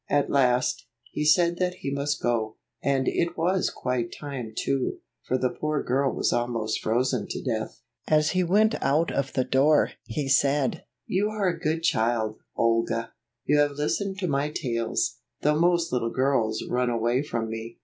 At 0.09 0.31
last, 0.31 0.87
he 1.11 1.23
said 1.23 1.57
that 1.59 1.75
he 1.81 1.91
must 1.93 2.23
go, 2.23 2.57
and 2.81 3.07
it 3.07 3.37
was 3.37 3.69
quite 3.69 4.11
time 4.11 4.51
too, 4.57 4.97
for 5.21 5.37
the 5.37 5.51
poor 5.51 5.83
girl 5.83 6.11
was 6.11 6.33
almost 6.33 6.79
frozen 6.81 7.27
to 7.27 7.43
death. 7.43 7.83
As 8.07 8.31
he 8.31 8.43
went 8.43 8.73
out 8.81 9.11
of 9.11 9.33
the 9.33 9.43
door, 9.43 9.91
he 10.05 10.27
said, 10.27 10.85
"You 11.05 11.29
are 11.29 11.49
a 11.49 11.59
good 11.59 11.83
child, 11.83 12.39
Olga. 12.55 13.13
You 13.45 13.59
have 13.59 13.73
listened 13.73 14.17
to 14.17 14.27
my 14.27 14.49
tales, 14.49 15.17
though 15.41 15.59
most 15.59 15.93
little 15.93 16.09
girls 16.09 16.63
run 16.67 16.89
away 16.89 17.21
from 17.21 17.51
me. 17.51 17.77